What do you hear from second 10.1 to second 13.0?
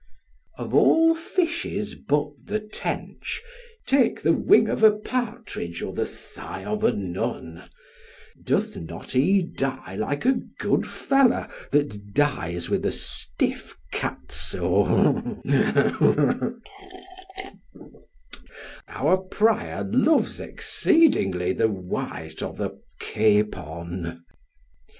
a good fellow that dies with a